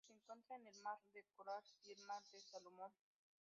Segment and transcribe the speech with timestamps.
[0.07, 2.91] Se encuentra en el Mar del Coral y el Mar de Salomón.